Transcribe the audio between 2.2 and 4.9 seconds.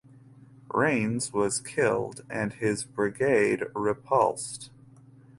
and his brigade repulsed.